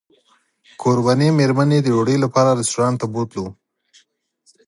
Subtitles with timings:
[0.81, 3.45] کوربنې مېرمنې د ډوډۍ لپاره رسټورانټ ته بوتلو.